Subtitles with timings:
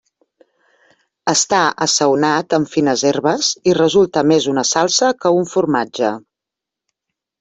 [1.33, 6.11] Està assaonat amb fines herbes i resulta més una salsa que un formatge.